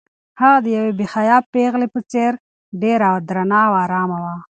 [0.41, 2.31] هغه د یوې باحیا پېغلې په څېر
[2.81, 4.35] ډېره درنه او ارامه وه.